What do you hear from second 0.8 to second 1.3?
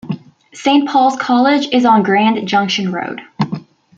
Pauls